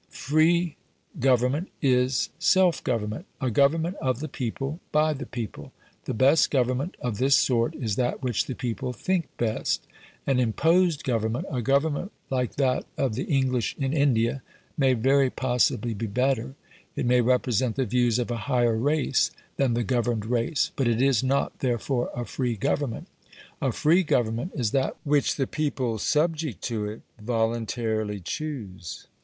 Free 0.09 0.77
government 1.19 1.69
is 1.79 2.31
self 2.39 2.83
government 2.83 3.27
a 3.39 3.51
government 3.51 3.97
of 4.01 4.19
the 4.19 4.27
people 4.27 4.79
by 4.91 5.13
the 5.13 5.27
people. 5.27 5.73
The 6.05 6.15
best 6.15 6.49
government 6.49 6.97
of 7.01 7.19
this 7.19 7.35
sort 7.35 7.75
is 7.75 7.97
that 7.97 8.23
which 8.23 8.47
the 8.47 8.55
people 8.55 8.93
think 8.93 9.27
best. 9.37 9.85
An 10.25 10.39
imposed 10.39 11.03
government, 11.03 11.45
a 11.51 11.61
government 11.61 12.11
like 12.31 12.55
that 12.55 12.83
of 12.97 13.13
the 13.13 13.25
English 13.25 13.75
in 13.77 13.93
India, 13.93 14.41
may 14.75 14.93
very 14.95 15.29
possibly 15.29 15.93
be 15.93 16.07
better; 16.07 16.55
it 16.95 17.05
may 17.05 17.21
represent 17.21 17.75
the 17.75 17.85
views 17.85 18.17
of 18.17 18.31
a 18.31 18.37
higher 18.49 18.75
race 18.77 19.29
than 19.57 19.75
the 19.75 19.83
governed 19.83 20.25
race; 20.25 20.71
but 20.75 20.87
it 20.87 20.99
is 20.99 21.21
not 21.23 21.59
therefore 21.59 22.09
a 22.15 22.25
free 22.25 22.55
government. 22.55 23.07
A 23.61 23.71
free 23.71 24.01
government 24.01 24.53
is 24.55 24.71
that 24.71 24.97
which 25.03 25.35
the 25.35 25.45
people 25.45 25.99
subject 25.99 26.63
to 26.63 26.87
it 26.89 27.01
voluntarily 27.21 28.19
choose. 28.19 29.05